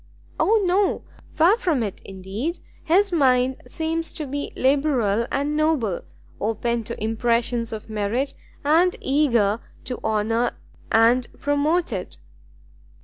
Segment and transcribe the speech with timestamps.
[0.39, 1.03] "O no!
[1.31, 6.01] far from it indeed; his mind seems to be liberal and noble,
[6.39, 8.33] open to impressions of merit,
[8.63, 10.57] and eager to honour
[10.91, 12.17] and promote it."